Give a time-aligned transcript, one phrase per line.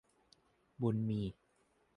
[0.81, 1.21] บุญมี